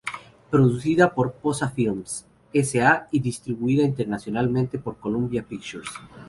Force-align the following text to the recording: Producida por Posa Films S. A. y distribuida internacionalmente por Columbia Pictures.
Producida 0.49 1.13
por 1.13 1.33
Posa 1.33 1.69
Films 1.69 2.25
S. 2.53 2.81
A. 2.81 3.07
y 3.11 3.19
distribuida 3.19 3.83
internacionalmente 3.83 4.79
por 4.79 4.97
Columbia 4.97 5.43
Pictures. 5.43 5.89